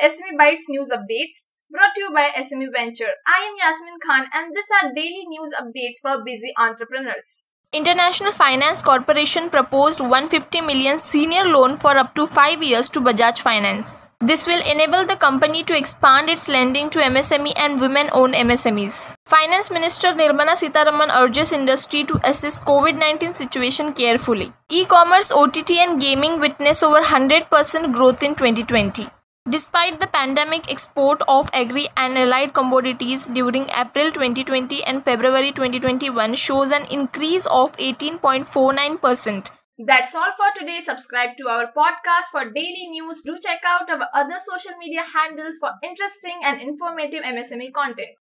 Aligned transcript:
SME 0.00 0.38
Bytes 0.38 0.68
News 0.68 0.90
Updates 0.90 1.42
brought 1.70 1.92
to 1.96 2.02
you 2.02 2.12
by 2.12 2.28
SME 2.36 2.68
Venture. 2.72 3.10
I 3.26 3.46
am 3.46 3.54
Yasmin 3.58 3.98
Khan 4.06 4.26
and 4.32 4.54
these 4.54 4.70
are 4.80 4.94
daily 4.94 5.24
news 5.26 5.52
updates 5.60 5.98
for 6.00 6.22
busy 6.24 6.52
entrepreneurs. 6.56 7.46
International 7.72 8.30
Finance 8.30 8.80
Corporation 8.80 9.50
proposed 9.50 10.00
150 10.00 10.60
million 10.60 11.00
senior 11.00 11.44
loan 11.44 11.76
for 11.76 11.96
up 11.96 12.14
to 12.14 12.28
5 12.28 12.62
years 12.62 12.88
to 12.90 13.00
Bajaj 13.00 13.42
Finance. 13.42 14.08
This 14.20 14.46
will 14.46 14.62
enable 14.70 15.04
the 15.04 15.16
company 15.16 15.64
to 15.64 15.76
expand 15.76 16.30
its 16.30 16.48
lending 16.48 16.90
to 16.90 17.00
MSME 17.00 17.52
and 17.56 17.80
women-owned 17.80 18.34
MSMEs. 18.34 19.14
Finance 19.26 19.70
Minister 19.70 20.08
Nirmala 20.12 20.56
Sitharaman 20.62 21.14
urges 21.14 21.52
industry 21.52 22.04
to 22.04 22.20
assess 22.24 22.60
COVID-19 22.60 23.34
situation 23.34 23.92
carefully. 23.92 24.52
E-commerce, 24.70 25.30
OTT 25.32 25.72
and 25.72 26.00
gaming 26.00 26.40
witness 26.40 26.82
over 26.82 27.02
100% 27.02 27.92
growth 27.92 28.22
in 28.22 28.34
2020. 28.34 29.08
Despite 29.48 29.98
the 29.98 30.06
pandemic, 30.06 30.70
export 30.70 31.22
of 31.26 31.48
agri 31.54 31.88
and 31.96 32.18
allied 32.18 32.52
commodities 32.52 33.26
during 33.28 33.66
April 33.70 34.12
2020 34.12 34.84
and 34.84 35.02
February 35.02 35.52
2021 35.52 36.34
shows 36.34 36.70
an 36.70 36.84
increase 36.90 37.46
of 37.46 37.72
18.49%. 37.78 39.50
That's 39.86 40.14
all 40.14 40.32
for 40.36 40.50
today. 40.58 40.80
Subscribe 40.82 41.36
to 41.38 41.48
our 41.48 41.72
podcast 41.72 42.30
for 42.32 42.50
daily 42.50 42.88
news. 42.90 43.22
Do 43.24 43.38
check 43.42 43.60
out 43.64 43.88
our 43.88 44.08
other 44.12 44.36
social 44.44 44.76
media 44.76 45.02
handles 45.02 45.56
for 45.58 45.70
interesting 45.82 46.40
and 46.44 46.60
informative 46.60 47.22
MSME 47.22 47.72
content. 47.72 48.16